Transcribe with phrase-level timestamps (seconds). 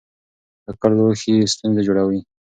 [0.65, 2.19] ککړ لوښي ستونزه جوړوي.